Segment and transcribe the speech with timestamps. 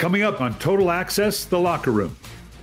[0.00, 2.16] Coming up on Total Access, the locker room.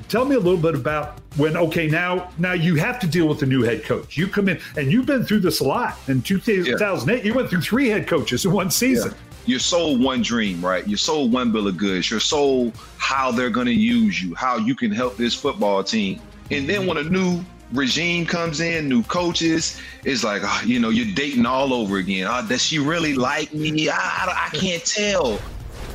[0.10, 3.40] Tell me a little bit about when okay now now you have to deal with
[3.40, 4.18] the new head coach.
[4.18, 6.00] You come in and you've been through this a lot.
[6.08, 7.24] In 2008, yeah.
[7.24, 9.12] you went through three head coaches in one season.
[9.12, 10.86] Yeah you're sold one dream, right?
[10.86, 12.12] You're sold one bill of goods.
[12.12, 16.20] You're sold how they're going to use you, how you can help this football team.
[16.52, 20.90] And then when a new regime comes in, new coaches, it's like, oh, you know,
[20.90, 22.28] you're dating all over again.
[22.30, 23.88] Oh, does she really like me?
[23.88, 25.40] I, I, I can't tell.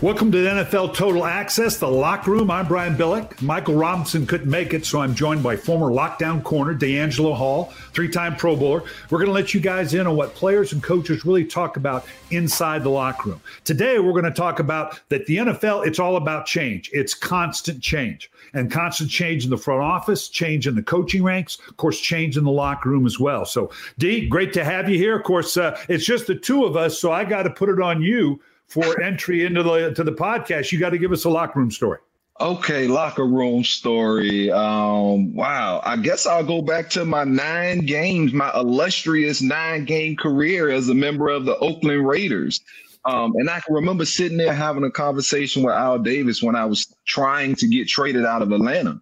[0.02, 2.50] Welcome to NFL Total Access, the locker room.
[2.50, 3.40] I'm Brian Billick.
[3.40, 8.08] Michael Robinson couldn't make it, so I'm joined by former lockdown corner DeAngelo Hall, three
[8.08, 8.82] time Pro Bowler.
[9.10, 12.04] We're going to let you guys in on what players and coaches really talk about
[12.32, 13.40] inside the locker room.
[13.62, 16.90] Today, we're going to talk about that the NFL, it's all about change.
[16.92, 21.58] It's constant change and constant change in the front office, change in the coaching ranks,
[21.68, 23.44] of course, change in the locker room as well.
[23.44, 25.16] So, D, great to have you here.
[25.16, 27.80] Of course, uh, it's just the two of us, so I got to put it
[27.80, 31.30] on you for entry into the to the podcast, you got to give us a
[31.30, 31.98] locker room story.
[32.40, 34.50] Okay, locker room story.
[34.50, 35.80] Um, wow.
[35.84, 40.88] I guess I'll go back to my nine games, my illustrious nine game career as
[40.88, 42.60] a member of the Oakland Raiders.
[43.04, 46.64] Um, and I can remember sitting there having a conversation with Al Davis when I
[46.64, 49.00] was trying to get traded out of Atlanta.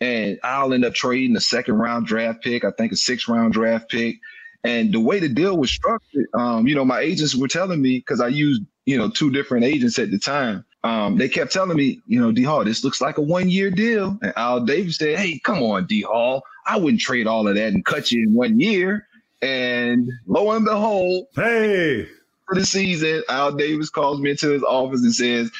[0.00, 3.52] And I'll end up trading a second round draft pick, I think a six round
[3.52, 4.16] draft pick.
[4.64, 7.98] And the way the deal was structured, um, you know, my agents were telling me
[7.98, 10.64] because I used you know, two different agents at the time.
[10.84, 13.70] Um, they kept telling me, you know, D Hall, this looks like a one year
[13.70, 14.18] deal.
[14.22, 16.42] And Al Davis said, Hey, come on, D Hall.
[16.66, 19.06] I wouldn't trade all of that and cut you in one year.
[19.40, 22.06] And lo and behold, hey,
[22.46, 25.50] for the season, Al Davis calls me into his office and says,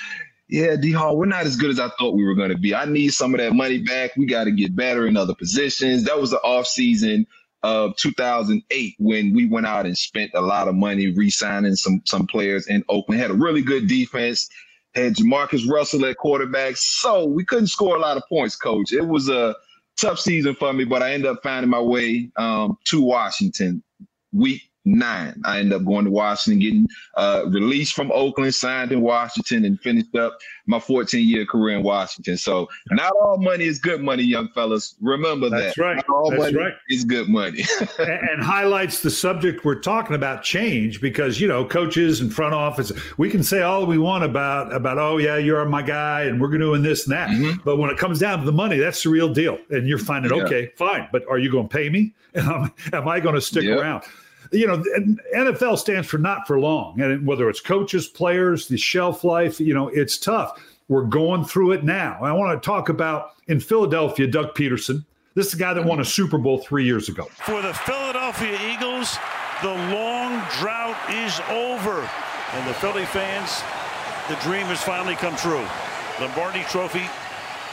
[0.49, 2.75] Yeah, D Hall, we're not as good as I thought we were going to be.
[2.75, 4.17] I need some of that money back.
[4.17, 6.05] We got to get better in other positions.
[6.05, 7.29] That was the off season
[7.63, 12.27] of 2008 when we went out and spent a lot of money re-signing some some
[12.27, 13.21] players in Oakland.
[13.21, 14.49] Had a really good defense.
[14.95, 16.77] Had Jamarcus Russell at quarterback.
[16.77, 18.93] So we couldn't score a lot of points, coach.
[18.93, 19.55] It was a
[19.99, 23.83] tough season for me, but I ended up finding my way um, to Washington
[24.33, 25.41] week nine.
[25.45, 29.81] I ended up going to Washington, getting uh, released from Oakland, signed in Washington, and
[29.81, 32.37] finished up my 14 year career in Washington.
[32.37, 34.97] So not all money is good money, young fellas.
[35.01, 35.83] Remember That's that.
[35.83, 35.97] Right.
[35.97, 36.75] Not all That's money right.
[36.89, 37.65] is good money.
[37.99, 42.55] and, and highlights the subject we're talking about change because you know coaches and front
[42.55, 46.41] office we can say all we want about about oh yeah you're my guy and
[46.41, 47.61] we're doing this and that mm-hmm.
[47.65, 50.35] but when it comes down to the money that's the real deal and you're finding
[50.35, 50.43] yeah.
[50.43, 54.05] okay fine but are you going to pay me am I going to stick around
[54.53, 54.83] you know,
[55.35, 57.01] NFL stands for not for long.
[57.01, 60.61] And whether it's coaches, players, the shelf life, you know, it's tough.
[60.89, 62.19] We're going through it now.
[62.21, 65.05] I want to talk about in Philadelphia, Doug Pederson.
[65.35, 67.25] This is the guy that won a Super Bowl three years ago.
[67.47, 69.17] For the Philadelphia Eagles,
[69.63, 72.07] the long drought is over.
[72.53, 73.63] And the Philly fans,
[74.29, 75.65] the dream has finally come true.
[76.21, 77.09] Lombardi Trophy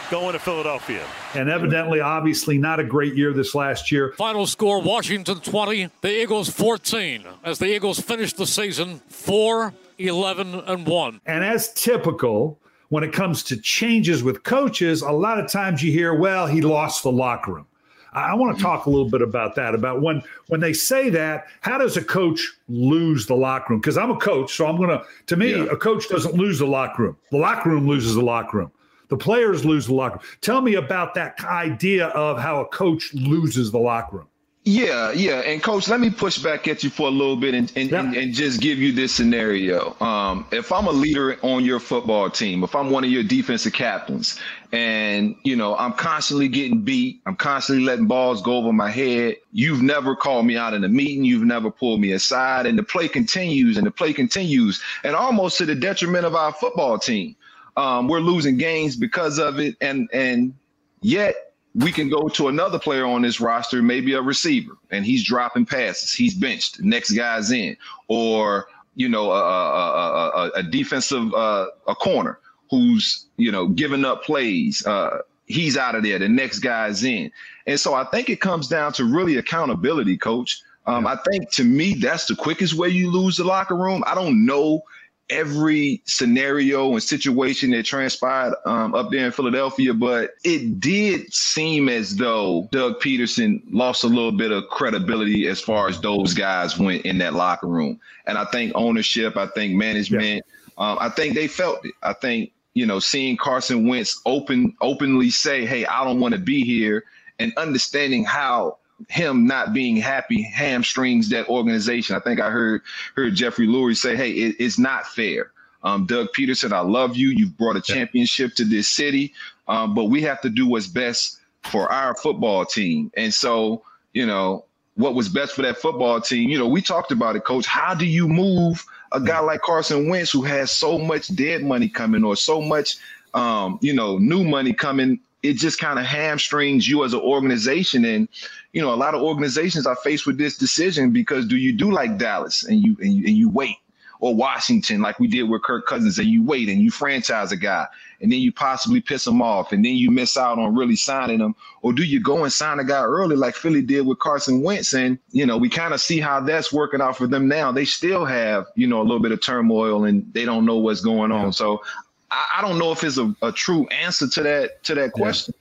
[0.09, 1.06] going to Philadelphia.
[1.36, 4.14] And evidently, obviously, not a great year this last year.
[4.18, 10.56] Final score Washington 20, the Eagles 14, as the Eagles finish the season 4 11
[10.56, 11.22] and 1.
[11.25, 12.58] And as typical,
[12.90, 16.62] when it comes to changes with coaches, a lot of times you hear, well, he
[16.62, 17.66] lost the locker room.
[18.12, 19.76] I want to talk a little bit about that.
[19.76, 23.81] About when when they say that, how does a coach lose the locker room?
[23.81, 25.03] Because I'm a coach, so I'm gonna.
[25.28, 25.66] To me, yeah.
[25.66, 27.18] a coach doesn't lose the locker room.
[27.30, 28.72] The locker room loses the locker room.
[29.09, 30.25] The players lose the locker room.
[30.42, 34.28] Tell me about that idea of how a coach loses the locker room.
[34.66, 35.40] Yeah, yeah.
[35.40, 38.02] And coach, let me push back at you for a little bit and, and, yeah.
[38.02, 40.00] and, and, just give you this scenario.
[40.02, 43.73] Um, if I'm a leader on your football team, if I'm one of your defensive
[43.73, 44.38] captains
[44.72, 49.38] and, you know, I'm constantly getting beat, I'm constantly letting balls go over my head.
[49.53, 51.23] You've never called me out in a meeting.
[51.23, 55.58] You've never pulled me aside and the play continues and the play continues and almost
[55.59, 57.35] to the detriment of our football team.
[57.78, 60.54] Um, we're losing games because of it, and and
[61.02, 65.24] yet we can go to another player on this roster, maybe a receiver, and he's
[65.24, 66.14] dropping passes.
[66.14, 66.82] He's benched.
[66.82, 67.78] Next guy's in,
[68.08, 72.40] or you know, a, a, a, a defensive uh, a corner
[72.70, 74.86] who's you know giving up plays.
[74.86, 76.20] Uh, he's out of there.
[76.20, 77.32] The next guy's in,
[77.68, 80.62] and so I think it comes down to really accountability, coach.
[80.86, 84.04] Um, I think to me that's the quickest way you lose the locker room.
[84.08, 84.82] I don't know
[85.29, 91.90] every scenario and situation that transpired um, up there in Philadelphia, but it did seem
[91.90, 96.78] as though Doug Pederson lost a little bit of credibility as far as those guys
[96.78, 97.99] went in that locker room.
[98.26, 100.43] And I think ownership, I think management,
[100.78, 100.91] yeah.
[100.91, 101.93] um, I think they felt it.
[102.03, 106.40] I think you know seeing Carson Wentz open openly say, "Hey, I don't want to
[106.40, 107.05] be here,"
[107.40, 112.16] and understanding how him not being happy hamstrings that organization.
[112.16, 112.81] I think I heard
[113.16, 115.51] heard Jeffrey Lurie say, "Hey, it, it's not fair."
[115.84, 117.29] Um, Doug Pederson, I love you.
[117.29, 119.34] You've brought a championship to this city,
[119.67, 123.11] um, but we have to do what's best for our football team.
[123.16, 124.66] And so, you know,
[124.96, 126.49] what was best for that football team?
[126.49, 127.66] You know, we talked about it, Coach.
[127.66, 131.87] How do you move a guy like Carson Wentz who has so much dead money
[131.87, 132.97] coming or so much,
[133.34, 138.05] um, you know, new money coming it just kind of hamstrings you as an organization.
[138.05, 138.28] And
[138.74, 141.92] you know, a lot of organizations are faced with this decision because do you do
[141.92, 143.78] like Dallas and you and you, and you wait,
[144.20, 147.58] or Washington like we did with Kirk Cousins and you wait and you franchise a
[147.58, 147.88] guy
[148.22, 151.40] and then you possibly piss him off and then you miss out on really signing
[151.40, 154.62] him, or do you go and sign a guy early like Philly did with Carson
[154.62, 154.94] Wentz?
[154.94, 157.72] And you know, we kind of see how that's working out for them now.
[157.72, 161.02] They still have you know a little bit of turmoil and they don't know what's
[161.02, 161.54] going on.
[161.54, 161.82] So
[162.30, 165.54] I, I don't know if it's a, a, true answer to that to that question.
[165.58, 165.59] Yeah.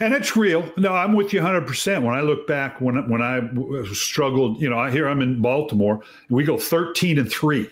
[0.00, 0.64] And it's real.
[0.78, 2.02] No, I'm with you 100%.
[2.02, 3.42] When I look back, when when I
[3.92, 6.00] struggled, you know, I hear I'm in Baltimore,
[6.30, 7.70] we go 13 and three.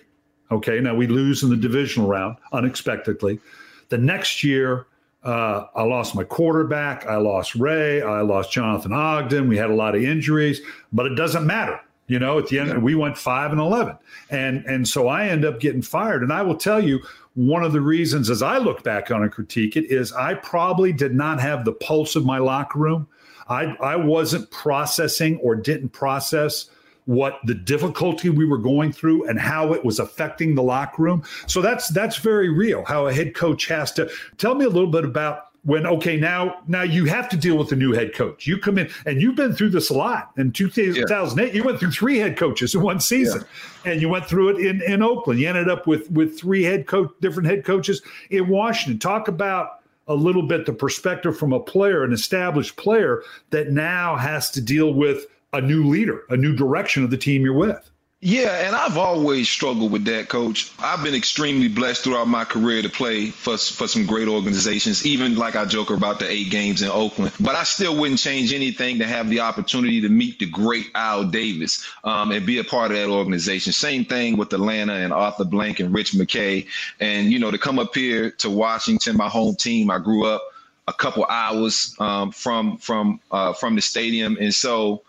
[0.50, 3.40] Okay, now we lose in the divisional round unexpectedly.
[3.88, 4.86] The next year,
[5.22, 7.06] uh, I lost my quarterback.
[7.06, 8.02] I lost Ray.
[8.02, 9.48] I lost Jonathan Ogden.
[9.48, 10.60] We had a lot of injuries,
[10.92, 11.80] but it doesn't matter.
[12.08, 13.96] You know, at the end, we went five and eleven,
[14.30, 16.22] and and so I end up getting fired.
[16.22, 17.00] And I will tell you,
[17.34, 20.92] one of the reasons, as I look back on and critique it, is I probably
[20.92, 23.06] did not have the pulse of my locker room.
[23.48, 26.68] I, I wasn't processing or didn't process
[27.04, 31.22] what the difficulty we were going through and how it was affecting the locker room.
[31.46, 32.84] So that's that's very real.
[32.84, 36.56] How a head coach has to tell me a little bit about when okay now
[36.66, 38.46] now you have to deal with a new head coach.
[38.46, 40.32] You come in and you've been through this a lot.
[40.38, 41.52] In 2008 yeah.
[41.52, 43.44] you went through three head coaches in one season
[43.84, 43.92] yeah.
[43.92, 45.38] and you went through it in, in oakland.
[45.40, 48.00] You ended up with with three head coach different head coaches
[48.30, 48.98] in washington.
[48.98, 54.16] Talk about a little bit the perspective from a player an established player that now
[54.16, 57.90] has to deal with a new leader a new direction of the team you're with
[58.20, 60.72] yeah, and I've always struggled with that, coach.
[60.80, 65.36] I've been extremely blessed throughout my career to play for, for some great organizations, even
[65.36, 67.32] like I joke about the eight games in Oakland.
[67.38, 71.24] But I still wouldn't change anything to have the opportunity to meet the great Al
[71.24, 73.72] Davis um, and be a part of that organization.
[73.72, 76.66] Same thing with Atlanta and Arthur Blank and Rich McKay.
[76.98, 80.42] And, you know, to come up here to Washington, my home team, I grew up
[80.88, 84.38] a couple hours um, from from uh, from the stadium.
[84.40, 85.02] And so,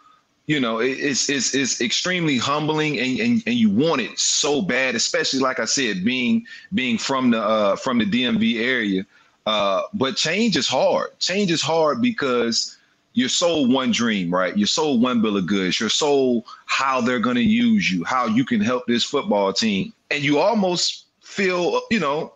[0.50, 4.96] you know, it's it's it's extremely humbling, and, and and you want it so bad,
[4.96, 6.44] especially like I said, being
[6.74, 9.06] being from the uh, from the DMV area.
[9.46, 11.10] Uh, but change is hard.
[11.20, 12.78] Change is hard because
[13.14, 14.58] you're sold one dream, right?
[14.58, 15.80] You're sold one bill of goods.
[15.80, 19.94] You're sold how they're going to use you, how you can help this football team,
[20.10, 22.34] and you almost feel, you know,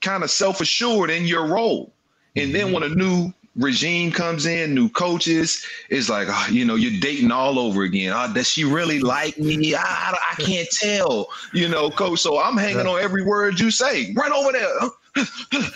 [0.00, 1.90] kind of self assured in your role.
[2.36, 2.74] And then mm-hmm.
[2.74, 7.30] when a new regime comes in, new coaches, it's like, oh, you know, you're dating
[7.30, 8.12] all over again.
[8.14, 9.74] Oh, does she really like me?
[9.76, 12.20] Ah, I, I can't tell, you know, coach.
[12.20, 14.12] So I'm hanging on every word you say.
[14.14, 15.24] Run over there.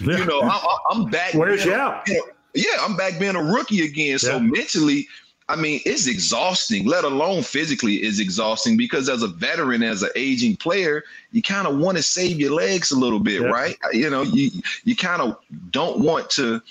[0.19, 1.35] you know, I, am back.
[1.35, 2.09] Where's you out?
[2.55, 4.19] yeah, I'm back being a rookie again.
[4.19, 4.39] So yeah.
[4.39, 5.09] mentally,
[5.49, 10.11] I mean, it's exhausting, let alone physically is exhausting because as a veteran, as an
[10.15, 11.03] aging player,
[11.33, 13.49] you kind of want to save your legs a little bit, yeah.
[13.49, 13.77] right?
[13.93, 14.51] You know, you
[14.85, 15.37] you kind of
[15.71, 16.63] don't want to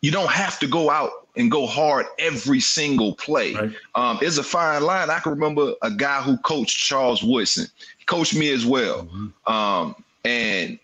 [0.00, 3.54] you don't have to go out and go hard every single play.
[3.54, 3.72] Right.
[3.94, 5.10] Um, it's a fine line.
[5.10, 7.66] I can remember a guy who coached Charles Woodson.
[7.98, 9.04] He coached me as well.
[9.04, 9.52] Mm-hmm.
[9.52, 10.78] Um, and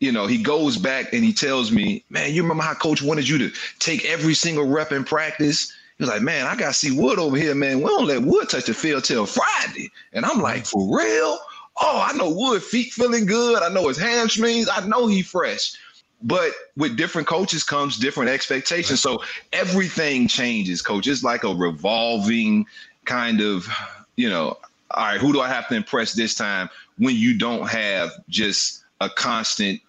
[0.00, 3.28] you know, he goes back and he tells me, "Man, you remember how Coach wanted
[3.28, 6.74] you to take every single rep in practice?" He was like, "Man, I got to
[6.74, 7.78] see Wood over here, man.
[7.78, 11.38] We don't let Wood touch the field till Friday." And I'm like, "For real?"
[11.78, 13.62] Oh, I know Wood feet feeling good.
[13.62, 14.68] I know his hamstrings.
[14.68, 15.74] I know he fresh.
[16.22, 19.00] But with different coaches comes different expectations.
[19.00, 21.06] So everything changes, coach.
[21.06, 22.66] It's like a revolving
[23.04, 23.68] kind of,
[24.16, 24.56] you know,
[24.92, 26.68] all right, who do I have to impress this time
[26.98, 29.80] when you don't have just a constant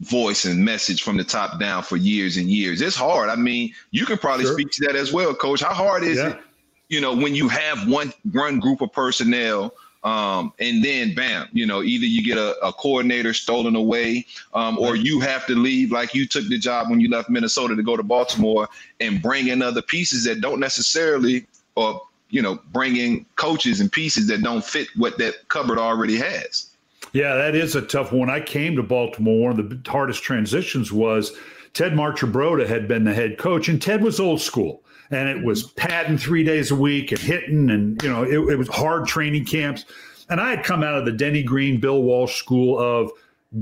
[0.00, 2.80] voice and message from the top down for years and years?
[2.80, 3.28] It's hard.
[3.28, 4.54] I mean, you can probably sure.
[4.54, 5.62] speak to that as well, coach.
[5.62, 6.30] How hard is yeah.
[6.30, 6.40] it,
[6.88, 11.66] you know, when you have one one group of personnel um, and then bam, you
[11.66, 15.92] know, either you get a, a coordinator stolen away, um, or you have to leave
[15.92, 18.68] like you took the job when you left Minnesota to go to Baltimore
[19.00, 23.92] and bring in other pieces that don't necessarily, or you know, bring in coaches and
[23.92, 26.70] pieces that don't fit what that cupboard already has.
[27.12, 28.30] Yeah, that is a tough one.
[28.30, 29.50] I came to Baltimore.
[29.50, 31.36] One of the hardest transitions was
[31.74, 34.81] Ted Marchibroda had been the head coach, and Ted was old school.
[35.12, 38.56] And it was padding three days a week and hitting, and you know it, it
[38.56, 39.84] was hard training camps.
[40.30, 43.10] And I had come out of the Denny Green, Bill Walsh school of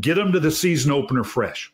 [0.00, 1.72] get them to the season opener fresh.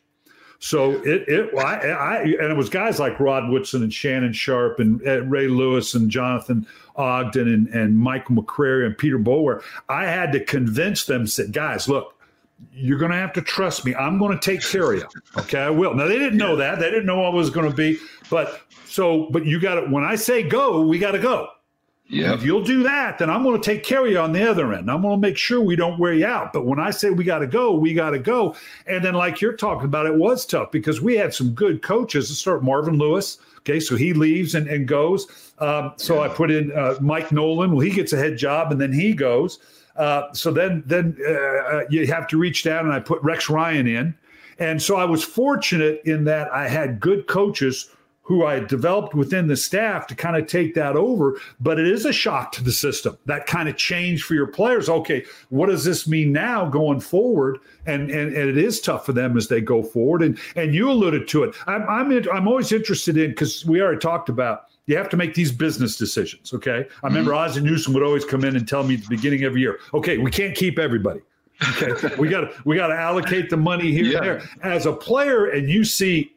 [0.59, 4.79] So it, it I, I, and it was guys like Rod Woodson and Shannon Sharpe
[4.79, 4.99] and
[5.31, 6.65] Ray Lewis and Jonathan
[6.95, 9.61] Ogden and, and Michael McCrary and Peter Boulware.
[9.87, 12.16] I had to convince them, said, guys, look,
[12.73, 13.95] you're going to have to trust me.
[13.95, 15.07] I'm going to take care of you.
[15.37, 15.93] Okay, I will.
[15.93, 16.79] Now they didn't know that.
[16.79, 17.99] They didn't know I was going to be,
[18.29, 19.81] but so, but you got to.
[19.87, 21.49] When I say go, we got to go.
[22.09, 22.33] Yeah.
[22.33, 24.71] If you'll do that, then I'm going to take care of you on the other
[24.73, 24.89] end.
[24.89, 26.53] I'm going to make sure we don't wear you out.
[26.53, 28.55] But when I say we got to go, we got to go.
[28.85, 32.29] And then, like you're talking about, it was tough because we had some good coaches.
[32.29, 33.39] To start Marvin Lewis.
[33.59, 35.51] Okay, so he leaves and, and goes.
[35.59, 36.21] Um, so yeah.
[36.21, 37.71] I put in uh, Mike Nolan.
[37.71, 39.59] Well, he gets a head job and then he goes.
[39.97, 43.49] Uh, so then, then uh, uh you have to reach down, and I put Rex
[43.49, 44.15] Ryan in.
[44.59, 47.89] And so I was fortunate in that I had good coaches
[48.27, 51.39] who I developed within the staff to kind of take that over.
[51.61, 53.17] But it is a shock to the system.
[53.25, 54.89] That kind of change for your players.
[54.89, 57.59] Okay, what does this mean now going forward?
[57.85, 60.23] And and, and it is tough for them as they go forward.
[60.23, 61.55] And and you alluded to it.
[61.67, 65.17] I'm I'm, in, I'm always interested in because we already talked about you have to
[65.17, 66.53] make these business decisions.
[66.53, 66.87] Okay.
[67.03, 67.49] I remember mm-hmm.
[67.49, 69.79] Ozzie Newsome would always come in and tell me at the beginning of the year,
[69.93, 71.21] okay, we can't keep everybody.
[71.79, 72.15] Okay.
[72.17, 74.17] we got to we got to allocate the money here yeah.
[74.17, 74.49] and there.
[74.61, 76.33] As a player, and you see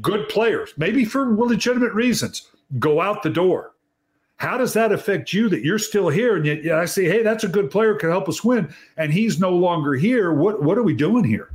[0.00, 3.72] good players, maybe for legitimate reasons, go out the door.
[4.36, 6.36] How does that affect you that you're still here?
[6.36, 9.38] And yet, I say, hey, that's a good player, can help us win, and he's
[9.38, 10.32] no longer here.
[10.32, 11.50] What what are we doing here?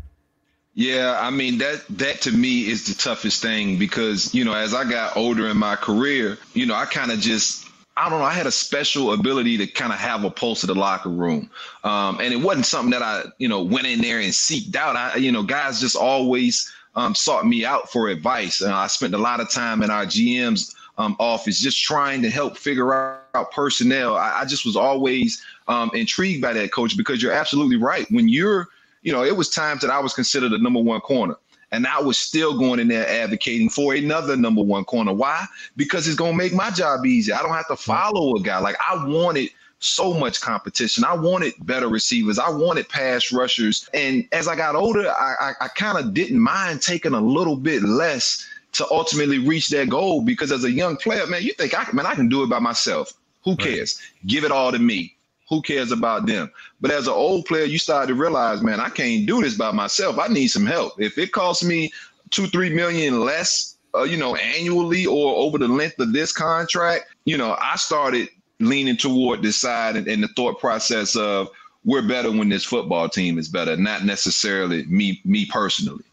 [0.77, 4.75] Yeah, I mean that that to me is the toughest thing because you know as
[4.75, 7.65] I got older in my career, you know I kind of just
[7.97, 8.25] I don't know.
[8.25, 11.49] I had a special ability to kind of have a pulse of the locker room,
[11.83, 14.95] um, and it wasn't something that I, you know, went in there and seeked out.
[14.95, 18.61] I, you know, guys just always um, sought me out for advice.
[18.61, 22.29] Uh, I spent a lot of time in our GM's um, office just trying to
[22.29, 24.15] help figure out personnel.
[24.15, 28.05] I, I just was always um, intrigued by that, coach, because you're absolutely right.
[28.11, 28.67] When you're,
[29.07, 31.35] you know, it was times that I was considered a number one corner.
[31.71, 35.13] And I was still going in there advocating for another number one corner.
[35.13, 35.45] Why?
[35.75, 37.35] Because it's going to make my job easier.
[37.35, 38.59] I don't have to follow a guy.
[38.59, 39.49] Like I wanted–
[39.79, 41.03] so much competition.
[41.03, 42.39] I wanted better receivers.
[42.39, 43.89] I wanted pass rushers.
[43.93, 47.55] And as I got older, I, I, I kind of didn't mind taking a little
[47.55, 51.77] bit less to ultimately reach that goal because as a young player, man, you think
[51.77, 53.13] I man, I can do it by myself.
[53.43, 53.99] Who cares?
[53.99, 54.27] Right.
[54.27, 55.15] Give it all to me.
[55.49, 56.51] Who cares about them?
[56.81, 59.71] But as an old player, you start to realize, man, I can't do this by
[59.71, 60.19] myself.
[60.19, 60.99] I need some help.
[60.99, 61.91] If it costs me
[62.31, 67.05] two, three million less, uh, you know, annually or over the length of this contract,
[67.25, 71.49] you know, I started leaning toward this side and, and the thought process of
[71.85, 76.03] we're better when this football team is better, not necessarily me me personally.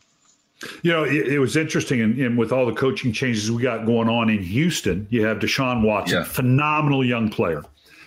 [0.83, 3.85] You know, it, it was interesting, and, and, with all the coaching changes we got
[3.85, 6.25] going on in Houston, you have Deshaun Watson, yeah.
[6.25, 7.63] phenomenal young player.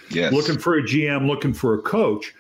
[0.10, 0.34] Yes.
[0.34, 2.34] Looking for a GM, looking for a coach.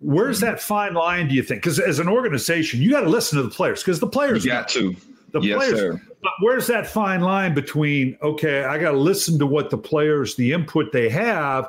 [0.00, 1.62] Where's that fine line, do you think?
[1.62, 4.50] Because as an organization, you got to listen to the players because the players you
[4.50, 4.96] got to.
[5.32, 5.78] The yes, players.
[5.78, 6.02] Sir.
[6.22, 10.36] But where's that fine line between okay, I got to listen to what the players,
[10.36, 11.68] the input they have,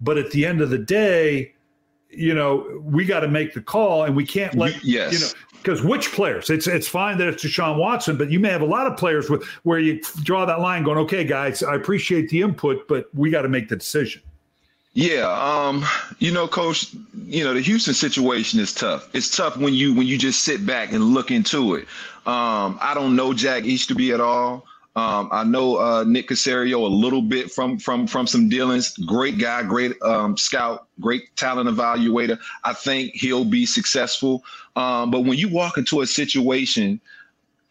[0.00, 1.54] but at the end of the day,
[2.08, 5.12] you know, we got to make the call, and we can't let yes.
[5.12, 5.32] you know
[5.62, 6.50] because which players?
[6.50, 9.30] It's it's fine that it's Deshaun Watson, but you may have a lot of players
[9.30, 13.30] with where you draw that line, going, okay, guys, I appreciate the input, but we
[13.30, 14.22] got to make the decision.
[14.94, 15.84] Yeah, um,
[16.18, 16.92] you know, coach,
[17.24, 19.08] you know, the Houston situation is tough.
[19.14, 21.84] It's tough when you when you just sit back and look into it.
[22.26, 24.66] Um, I don't know Jack Easterby at all.
[24.94, 28.94] Um, I know uh, Nick Caserio a little bit from from from some dealings.
[28.98, 32.38] Great guy, great um, scout, great talent evaluator.
[32.64, 34.44] I think he'll be successful.
[34.76, 37.00] Um, but when you walk into a situation,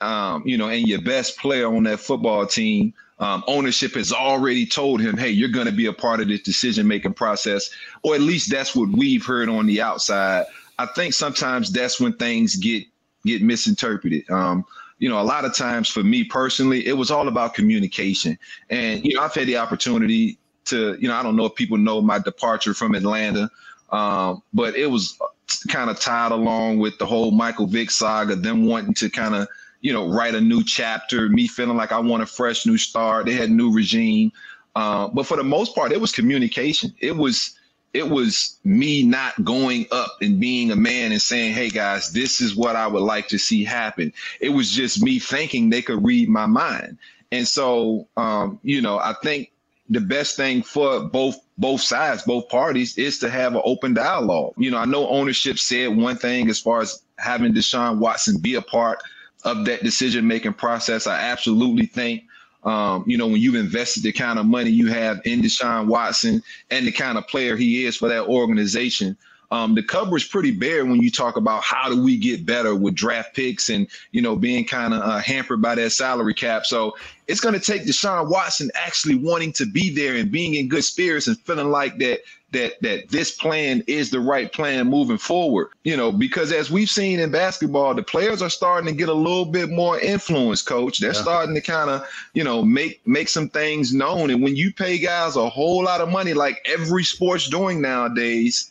[0.01, 4.65] um, you know, and your best player on that football team um, ownership has already
[4.65, 7.69] told him, hey, you're going to be a part of this decision making process,
[8.01, 10.45] or at least that's what we've heard on the outside.
[10.79, 12.83] I think sometimes that's when things get
[13.23, 14.29] get misinterpreted.
[14.31, 14.65] Um,
[14.97, 18.37] you know, a lot of times for me personally, it was all about communication.
[18.71, 21.77] And you know, I've had the opportunity to, you know, I don't know if people
[21.77, 23.51] know my departure from Atlanta,
[23.91, 25.19] um, but it was
[25.67, 29.47] kind of tied along with the whole Michael Vick saga, them wanting to kind of
[29.81, 33.25] you know, write a new chapter, me feeling like I want a fresh new start.
[33.25, 34.31] They had a new regime.
[34.75, 36.93] Uh, but for the most part, it was communication.
[36.99, 37.57] It was
[37.93, 42.39] it was me not going up and being a man and saying, "Hey guys, this
[42.39, 46.03] is what I would like to see happen." It was just me thinking they could
[46.03, 46.97] read my mind,
[47.31, 49.51] and so um, you know, I think
[49.89, 54.53] the best thing for both both sides, both parties, is to have an open dialogue.
[54.57, 58.55] You know, I know ownership said one thing as far as having Deshaun Watson be
[58.55, 58.99] a part
[59.43, 61.07] of that decision making process.
[61.07, 62.23] I absolutely think
[62.63, 66.43] um, you know, when you've invested the kind of money you have in Deshaun Watson
[66.69, 69.17] and the kind of player he is for that organization,
[69.51, 72.73] um, the cover is pretty bare when you talk about how do we get better
[72.73, 76.65] with draft picks and you know being kind of uh, hampered by that salary cap.
[76.65, 76.95] So
[77.27, 80.83] it's going to take Deshaun Watson actually wanting to be there and being in good
[80.83, 85.69] spirits and feeling like that that that this plan is the right plan moving forward.
[85.83, 89.13] You know, because as we've seen in basketball, the players are starting to get a
[89.13, 90.99] little bit more influence, coach.
[90.99, 91.21] They're yeah.
[91.21, 94.29] starting to kind of, you know, make make some things known.
[94.29, 98.70] And when you pay guys a whole lot of money, like every sport's doing nowadays,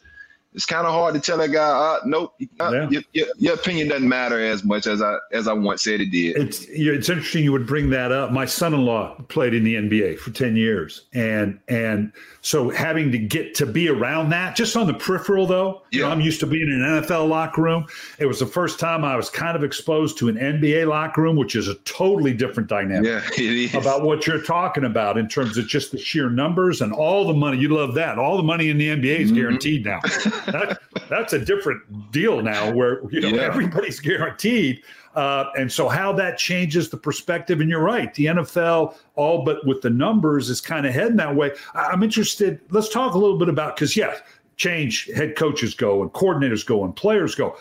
[0.53, 2.89] it's kind of hard to tell that guy, uh, nope, uh, yeah.
[2.91, 6.11] your, your, your, opinion doesn't matter as much as I as I once said it
[6.11, 6.37] did.
[6.37, 8.33] It's it's interesting you would bring that up.
[8.33, 13.55] My son-in-law played in the NBA for ten years, and and so having to get
[13.57, 15.99] to be around that, just on the peripheral though, yeah.
[15.99, 17.87] you know, I'm used to being in an NFL locker room.
[18.19, 21.37] It was the first time I was kind of exposed to an NBA locker room,
[21.37, 25.69] which is a totally different dynamic yeah, about what you're talking about in terms of
[25.69, 27.59] just the sheer numbers and all the money.
[27.59, 28.19] You love that.
[28.19, 29.37] All the money in the NBA is mm-hmm.
[29.37, 30.01] guaranteed now.
[30.47, 30.79] that,
[31.09, 33.43] that's a different deal now where you know yeah.
[33.43, 34.83] everybody's guaranteed.
[35.15, 39.67] Uh, and so how that changes the perspective, and you're right, the NFL, all but
[39.67, 41.51] with the numbers, is kind of heading that way.
[41.75, 42.61] I'm interested.
[42.71, 44.21] Let's talk a little bit about because yes,
[44.57, 47.57] change head coaches go and coordinators go and players go.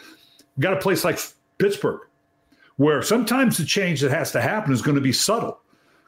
[0.59, 1.19] got a place like
[1.57, 2.01] Pittsburgh,
[2.75, 5.59] where sometimes the change that has to happen is going to be subtle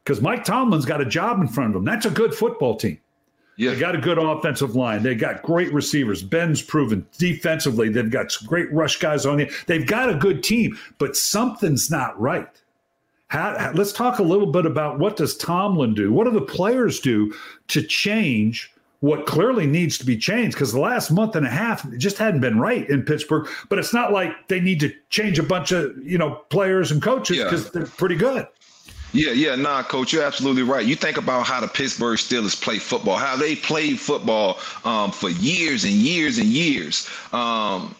[0.04, 1.86] because Mike Tomlin's got a job in front of him.
[1.86, 3.00] That's a good football team.
[3.62, 3.76] Yeah.
[3.76, 5.04] They got a good offensive line.
[5.04, 6.24] They got great receivers.
[6.24, 7.90] Ben's proven defensively.
[7.90, 9.52] They've got some great rush guys on it.
[9.68, 12.50] They've got a good team, but something's not right.
[13.28, 16.12] How, how, let's talk a little bit about what does Tomlin do?
[16.12, 17.36] What do the players do
[17.68, 20.56] to change what clearly needs to be changed?
[20.56, 23.48] Because the last month and a half just hadn't been right in Pittsburgh.
[23.70, 27.00] But it's not like they need to change a bunch of you know players and
[27.00, 27.72] coaches because yeah.
[27.74, 28.48] they're pretty good.
[29.14, 30.86] Yeah, yeah, nah, coach, you're absolutely right.
[30.86, 35.30] You think about how the Pittsburgh Steelers play football, how they played football um, for
[35.30, 37.10] years and years and years.
[37.34, 37.94] Um,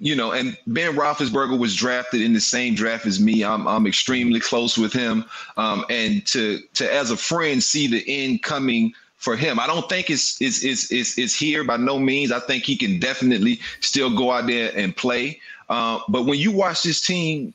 [0.00, 3.42] you know, and Ben Roethlisberger was drafted in the same draft as me.
[3.44, 5.24] I'm I'm extremely close with him,
[5.56, 9.58] um, and to to as a friend see the end coming for him.
[9.58, 12.30] I don't think it's it's it's it's, it's here by no means.
[12.30, 15.40] I think he can definitely still go out there and play.
[15.68, 17.52] Uh, but when you watch this team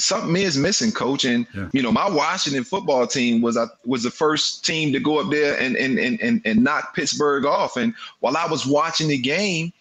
[0.00, 1.24] something is missing, coach.
[1.24, 1.68] And yeah.
[1.72, 5.30] you know, my Washington football team was I was the first team to go up
[5.30, 7.76] there and and and and, and knock Pittsburgh off.
[7.76, 9.72] And while I was watching the game,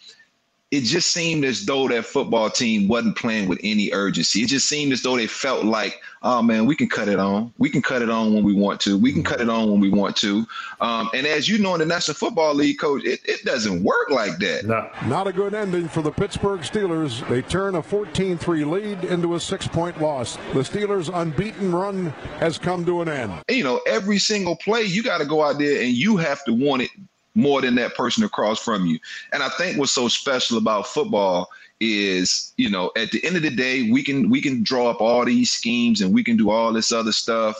[0.71, 4.43] it just seemed as though that football team wasn't playing with any urgency.
[4.43, 7.51] It just seemed as though they felt like, oh man, we can cut it on.
[7.57, 8.95] We can cut it on when we want to.
[8.95, 10.45] We can cut it on when we want to.
[10.79, 14.11] Um, and as you know, in the National Football League, coach, it, it doesn't work
[14.11, 14.67] like that.
[14.67, 14.87] No.
[15.07, 17.27] Not a good ending for the Pittsburgh Steelers.
[17.29, 20.35] They turn a 14-3 lead into a six-point loss.
[20.53, 23.33] The Steelers' unbeaten run has come to an end.
[23.49, 26.53] You know, every single play, you got to go out there and you have to
[26.53, 26.91] want it
[27.39, 28.99] more than that person across from you.
[29.33, 31.49] And I think what's so special about football
[31.79, 35.01] is, you know, at the end of the day, we can we can draw up
[35.01, 37.55] all these schemes and we can do all this other stuff.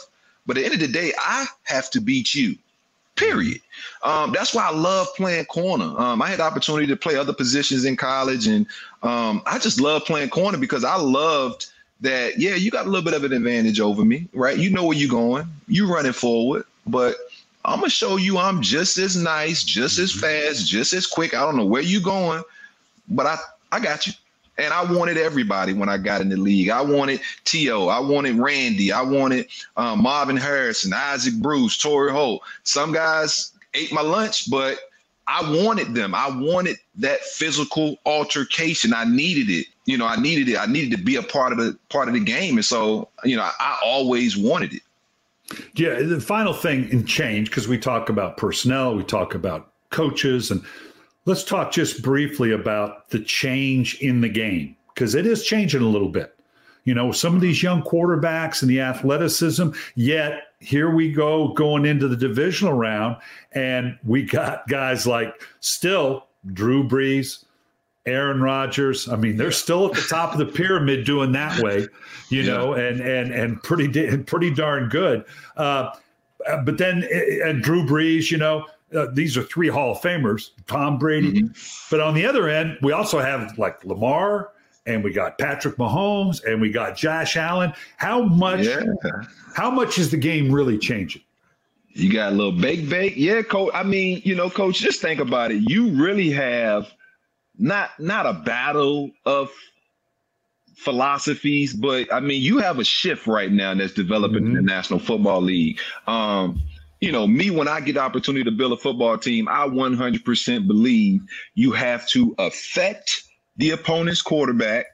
[0.46, 2.56] But at the end of the day, I have to beat you.
[3.16, 3.60] Period.
[4.02, 5.98] Um, that's why I love playing corner.
[5.98, 8.66] Um, I had the opportunity to play other positions in college, and
[9.02, 11.66] um, I just love playing corner because I loved
[12.00, 12.38] that.
[12.38, 14.56] Yeah, you got a little bit of an advantage over me, right?
[14.56, 15.46] You know where you're going.
[15.68, 17.16] You running forward, but
[17.64, 20.20] I'm gonna show you I'm just as nice, just as mm-hmm.
[20.20, 21.34] fast, just as quick.
[21.34, 22.42] I don't know where you're going,
[23.08, 23.36] but I
[23.72, 24.12] I got you.
[24.58, 26.68] And I wanted everybody when I got in the league.
[26.68, 29.46] I wanted T.O., I wanted Randy, I wanted
[29.78, 32.42] um, Marvin Harrison, Isaac Bruce, Torry Holt.
[32.64, 34.78] Some guys ate my lunch, but
[35.26, 36.14] I wanted them.
[36.14, 38.92] I wanted that physical altercation.
[38.92, 39.66] I needed it.
[39.86, 40.58] You know, I needed it.
[40.58, 42.56] I needed to be a part of the part of the game.
[42.56, 44.82] And so, you know, I, I always wanted it.
[45.74, 50.50] Yeah, the final thing in change because we talk about personnel, we talk about coaches,
[50.50, 50.64] and
[51.24, 55.88] let's talk just briefly about the change in the game because it is changing a
[55.88, 56.36] little bit.
[56.84, 61.84] You know, some of these young quarterbacks and the athleticism, yet here we go going
[61.84, 63.16] into the divisional round,
[63.52, 67.44] and we got guys like still Drew Brees,
[68.06, 69.08] Aaron Rodgers.
[69.08, 71.86] I mean, they're still at the top of the pyramid doing that way,
[72.28, 72.52] you yeah.
[72.52, 75.24] know, and and and pretty pretty darn good.
[75.56, 75.90] Uh,
[76.64, 77.06] but then
[77.44, 81.42] and Drew Brees, you know, uh, these are three Hall of Famers, Tom Brady.
[81.42, 81.86] Mm-hmm.
[81.90, 84.52] But on the other end, we also have like Lamar
[84.86, 87.72] and we got Patrick Mahomes and we got Josh Allen.
[87.96, 88.66] How much?
[88.66, 88.82] Yeah.
[89.54, 91.22] How much is the game really changing?
[91.92, 93.14] You got a little bake bake.
[93.16, 93.72] Yeah, coach.
[93.74, 95.62] I mean, you know, coach, just think about it.
[95.68, 96.92] You really have
[97.60, 99.50] not not a battle of
[100.74, 104.56] philosophies, but I mean, you have a shift right now that's developing mm-hmm.
[104.56, 105.78] in the National Football League.
[106.06, 106.60] Um,
[107.00, 110.66] you know, me when I get the opportunity to build a football team, I 100%
[110.66, 111.22] believe
[111.54, 113.22] you have to affect
[113.56, 114.86] the opponent's quarterback.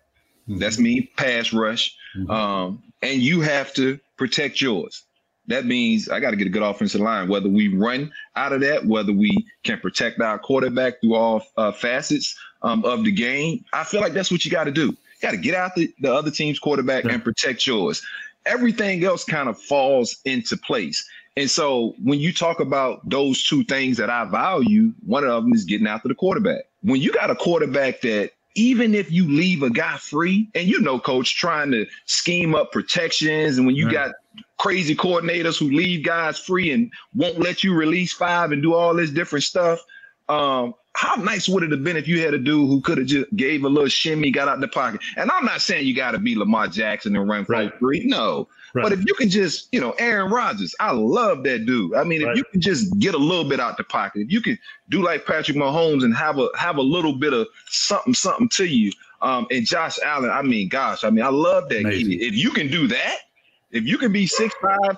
[0.49, 0.59] Mm-hmm.
[0.59, 1.97] That's me, pass rush.
[2.17, 2.31] Mm-hmm.
[2.31, 5.05] Um, and you have to protect yours.
[5.49, 8.61] That means I got to get a good offensive line, whether we run out of
[8.61, 13.65] that, whether we can protect our quarterback through all uh, facets um, of the game.
[13.73, 14.87] I feel like that's what you got to do.
[14.87, 17.13] You got to get out the, the other team's quarterback yeah.
[17.13, 18.03] and protect yours.
[18.45, 21.09] Everything else kind of falls into place.
[21.37, 25.53] And so when you talk about those two things that I value, one of them
[25.53, 26.63] is getting after the quarterback.
[26.83, 30.81] When you got a quarterback that even if you leave a guy free, and you
[30.81, 33.93] know, coach trying to scheme up protections, and when you right.
[33.93, 34.15] got
[34.59, 38.95] crazy coordinators who leave guys free and won't let you release five and do all
[38.95, 39.81] this different stuff.
[40.29, 43.07] Um, how nice would it have been if you had a dude who could have
[43.07, 45.01] just gave a little shimmy, got out the pocket?
[45.17, 47.79] And I'm not saying you got to be Lamar Jackson and run for right.
[47.79, 48.05] three.
[48.07, 48.49] No.
[48.75, 48.83] Right.
[48.83, 51.95] But if you can just, you know, Aaron Rodgers, I love that dude.
[51.95, 54.41] I mean, if you can just get a little bit out the pocket, if you
[54.41, 58.49] can do like Patrick Mahomes and have a have a little bit of something, something
[58.51, 58.91] to you.
[59.23, 61.87] Um, and Josh Allen, I mean, gosh, I mean, I love that.
[61.87, 63.19] If you can do that,
[63.71, 64.51] if you can be 6'5,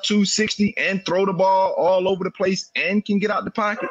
[0.02, 3.88] 260 and throw the ball all over the place and can get out the pocket,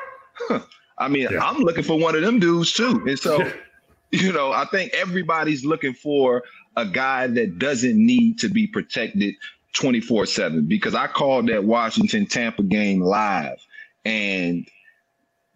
[0.48, 0.60] huh,
[0.98, 1.44] I mean, yeah.
[1.44, 3.04] I'm looking for one of them dudes too.
[3.08, 3.52] And so,
[4.12, 6.44] you know, I think everybody's looking for
[6.76, 9.36] a guy that doesn't need to be protected
[9.74, 13.58] 24 7 because I called that Washington Tampa game live.
[14.06, 14.68] And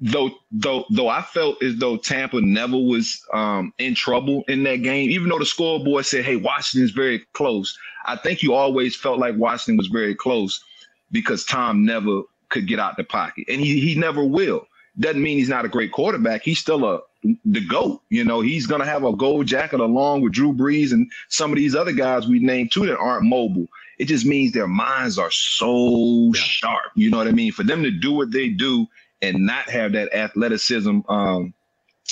[0.01, 4.77] though though though I felt as though Tampa never was um, in trouble in that
[4.77, 9.19] game, even though the scoreboard said, "Hey, Washington's very close," I think you always felt
[9.19, 10.63] like Washington was very close
[11.11, 14.67] because Tom never could get out the pocket, and he he never will.
[14.99, 16.41] Doesn't mean he's not a great quarterback.
[16.43, 16.99] He's still a
[17.45, 18.01] the goat.
[18.09, 21.57] You know, he's gonna have a gold jacket along with Drew Brees and some of
[21.57, 23.67] these other guys we named too that aren't mobile.
[23.99, 26.41] It just means their minds are so yeah.
[26.41, 26.91] sharp.
[26.95, 27.51] You know what I mean?
[27.51, 28.87] For them to do what they do
[29.21, 31.53] and not have that athleticism, um,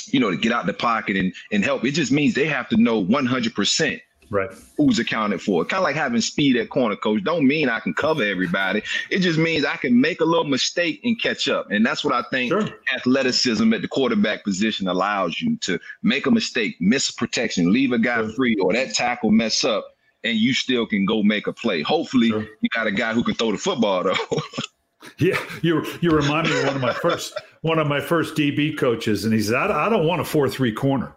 [0.07, 1.83] you know, to get out the pocket and, and help.
[1.85, 4.49] It just means they have to know 100% right.
[4.77, 5.65] who's accounted for.
[5.65, 7.23] Kind of like having speed at corner coach.
[7.23, 8.81] Don't mean I can cover everybody.
[9.09, 11.69] It just means I can make a little mistake and catch up.
[11.71, 12.69] And that's what I think sure.
[12.95, 17.99] athleticism at the quarterback position allows you to make a mistake, miss protection, leave a
[17.99, 18.29] guy sure.
[18.29, 19.85] free, or that tackle mess up,
[20.23, 21.81] and you still can go make a play.
[21.81, 22.47] Hopefully, sure.
[22.61, 24.15] you got a guy who can throw the football though.
[25.19, 28.77] Yeah, you you remind me of one of my first one of my first DB
[28.77, 31.15] coaches, and he said, "I, I don't want a four three corner."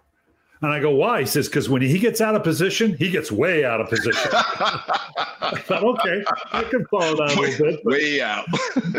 [0.60, 3.30] And I go, "Why?" He says, "Because when he gets out of position, he gets
[3.30, 7.84] way out of position." I thought, okay, I can follow that a little bit.
[7.84, 8.46] Way out.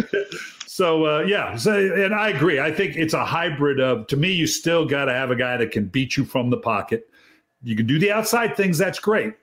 [0.68, 2.60] so uh, yeah, so, and I agree.
[2.60, 4.08] I think it's a hybrid of.
[4.08, 6.58] To me, you still got to have a guy that can beat you from the
[6.58, 7.10] pocket.
[7.62, 8.78] You can do the outside things.
[8.78, 9.34] That's great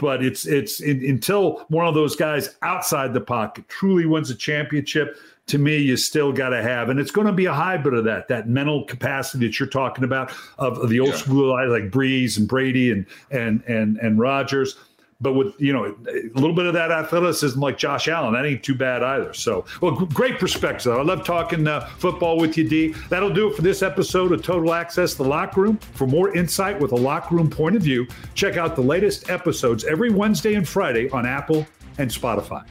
[0.00, 4.34] but it's it's in, until one of those guys outside the pocket truly wins a
[4.34, 7.94] championship to me you still got to have and it's going to be a hybrid
[7.94, 11.16] of that that mental capacity that you're talking about of, of the old yeah.
[11.16, 14.76] school guys like Brees and Brady and and and and Rodgers
[15.20, 18.62] but with you know a little bit of that athleticism like Josh Allen, that ain't
[18.62, 19.32] too bad either.
[19.34, 20.92] So, well, great perspective.
[20.92, 22.94] I love talking uh, football with you, D.
[23.08, 25.76] That'll do it for this episode of Total Access the Locker Room.
[25.76, 29.84] For more insight with a locker room point of view, check out the latest episodes
[29.84, 31.66] every Wednesday and Friday on Apple
[31.98, 32.64] and Spotify.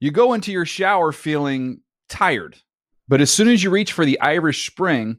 [0.00, 2.56] You go into your shower feeling tired,
[3.06, 5.18] but as soon as you reach for the Irish Spring,